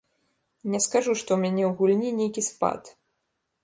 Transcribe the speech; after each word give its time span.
Не 0.75 0.79
скажу, 0.85 1.11
што 1.19 1.29
ў 1.33 1.39
мяне 1.45 1.63
ў 1.69 1.79
гульні 1.83 2.09
нейкі 2.25 2.49
спад. 2.51 2.81